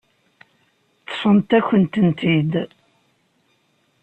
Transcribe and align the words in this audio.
Ṭṭfent-akent-tent-id. 1.03 2.53